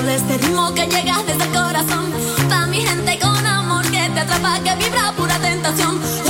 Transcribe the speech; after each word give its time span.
Sol, 0.00 0.08
este 0.08 0.38
ritmo 0.38 0.72
que 0.74 0.86
llega 0.86 1.22
desde 1.26 1.44
el 1.44 1.50
corazón. 1.50 2.12
Pa' 2.48 2.66
mi 2.66 2.80
gente 2.80 3.18
con 3.18 3.46
amor 3.46 3.82
que 3.90 4.08
te 4.14 4.20
atrapa, 4.20 4.58
que 4.60 4.74
vibra 4.76 5.12
pura 5.12 5.38
tentación. 5.38 6.29